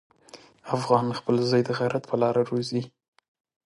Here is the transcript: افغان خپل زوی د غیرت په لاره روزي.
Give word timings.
افغان 0.75 1.05
خپل 1.19 1.35
زوی 1.49 1.61
د 1.65 1.69
غیرت 1.79 2.03
په 2.07 2.15
لاره 2.21 2.41
روزي. 2.49 2.81